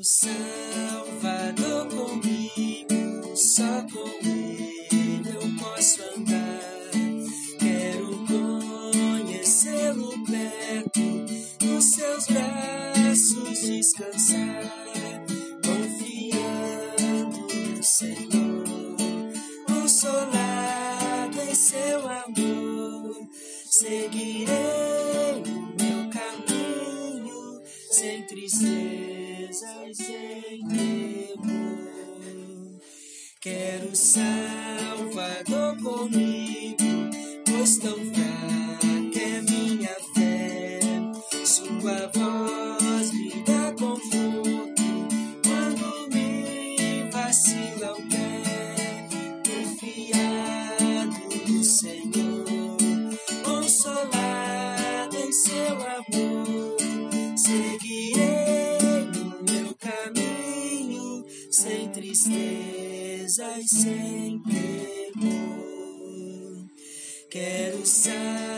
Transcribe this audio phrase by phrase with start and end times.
[0.00, 6.90] Quero Salvador comigo, só com Ele eu posso andar.
[7.58, 11.00] Quero conhecê-lo perto,
[11.66, 14.72] nos seus braços descansar,
[15.66, 17.40] confiando
[17.76, 18.96] no Senhor,
[19.66, 23.28] consolado em seu amor,
[23.70, 27.60] seguirei o meu caminho
[27.90, 29.09] sem tristeza
[29.50, 31.90] e sem temor.
[33.40, 36.84] Quero Salvador comigo,
[37.44, 40.78] pois tão fraca é minha fé.
[41.44, 44.82] Sua voz me dá conforto
[45.42, 49.08] quando me vacila o pé.
[49.48, 52.46] Confiado no Senhor,
[53.42, 56.39] consolado em seu amor,
[61.90, 65.40] tristeza e sem temor.
[67.30, 68.49] Quero Salvador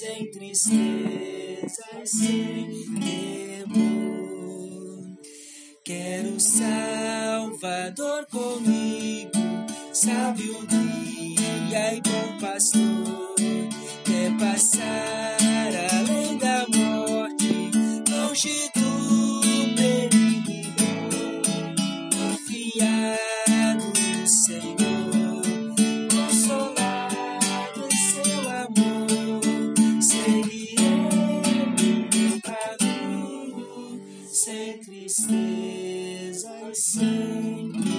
[0.00, 2.86] sem tristeza e sem
[3.68, 5.18] temor.
[5.84, 9.30] Quero Salvador comigo,
[9.92, 13.34] sabedoria e bom pastor.
[14.06, 15.39] Quer passar
[34.40, 37.89] sem tristeza e sem